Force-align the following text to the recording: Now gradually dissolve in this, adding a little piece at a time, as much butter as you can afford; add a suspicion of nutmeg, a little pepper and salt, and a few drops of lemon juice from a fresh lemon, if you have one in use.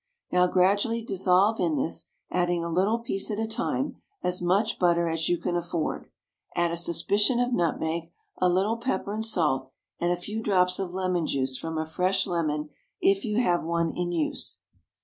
Now 0.31 0.47
gradually 0.47 1.03
dissolve 1.03 1.59
in 1.59 1.75
this, 1.75 2.05
adding 2.31 2.63
a 2.63 2.71
little 2.71 2.97
piece 2.97 3.29
at 3.29 3.37
a 3.37 3.45
time, 3.45 4.01
as 4.23 4.41
much 4.41 4.79
butter 4.79 5.07
as 5.07 5.29
you 5.29 5.37
can 5.37 5.55
afford; 5.55 6.09
add 6.55 6.71
a 6.71 6.75
suspicion 6.75 7.39
of 7.39 7.53
nutmeg, 7.53 8.11
a 8.39 8.49
little 8.49 8.77
pepper 8.77 9.13
and 9.13 9.23
salt, 9.23 9.69
and 9.99 10.11
a 10.11 10.17
few 10.17 10.41
drops 10.41 10.79
of 10.79 10.89
lemon 10.91 11.27
juice 11.27 11.55
from 11.55 11.77
a 11.77 11.85
fresh 11.85 12.25
lemon, 12.25 12.69
if 12.99 13.23
you 13.23 13.37
have 13.41 13.63
one 13.63 13.95
in 13.95 14.11
use. 14.11 14.61